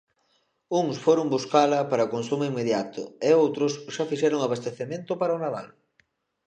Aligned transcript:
Uns 0.79 0.95
foron 1.05 1.31
buscala 1.35 1.79
para 1.91 2.11
consumo 2.13 2.47
inmediato 2.51 3.01
e 3.29 3.29
outros 3.43 3.71
xa 3.95 4.03
fixeron 4.11 4.41
abastecemento 4.43 5.11
para 5.21 5.35
o 5.37 5.41
Nadal. 5.43 5.67